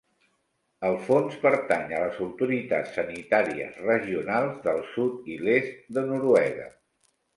El 0.87 0.95
fons 1.09 1.35
pertany 1.43 1.93
a 1.97 1.99
les 2.03 2.17
autoritats 2.27 2.95
sanitàries 3.01 3.77
regionals 3.91 4.57
del 4.65 4.83
sud 4.97 5.33
i 5.35 5.41
l'est 5.47 5.79
de 5.99 6.09
Noruega. 6.09 6.67